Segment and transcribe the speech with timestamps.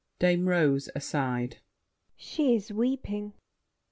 [0.17, 1.57] DAME ROSE (aside).
[2.15, 3.33] She is weeping!